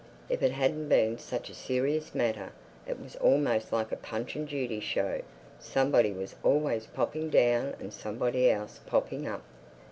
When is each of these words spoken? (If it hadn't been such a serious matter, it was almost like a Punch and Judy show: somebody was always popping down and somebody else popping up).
(If 0.29 0.41
it 0.41 0.53
hadn't 0.53 0.89
been 0.89 1.19
such 1.19 1.47
a 1.51 1.53
serious 1.53 2.15
matter, 2.15 2.53
it 2.87 2.99
was 2.99 3.15
almost 3.17 3.71
like 3.71 3.91
a 3.91 3.95
Punch 3.95 4.35
and 4.35 4.47
Judy 4.47 4.79
show: 4.79 5.21
somebody 5.59 6.11
was 6.11 6.33
always 6.41 6.87
popping 6.87 7.29
down 7.29 7.75
and 7.79 7.93
somebody 7.93 8.49
else 8.49 8.79
popping 8.87 9.27
up). 9.27 9.43